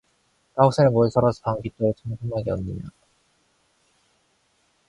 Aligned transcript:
뻐국새는 0.55 0.91
무엇이 0.93 1.13
서러워서 1.13 1.43
밤 1.43 1.61
깊도록 1.61 1.95
저다지 1.95 2.17
청승맞게 2.19 2.49
우느냐. 2.49 2.89